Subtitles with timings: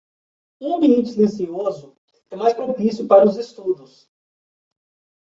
[0.59, 1.95] Um ambiente silencioso
[2.31, 4.09] é mais propício para os estudos.